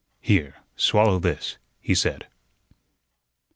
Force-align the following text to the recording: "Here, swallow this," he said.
"Here, 0.19 0.55
swallow 0.75 1.19
this," 1.19 1.59
he 1.79 1.93
said. 1.93 2.25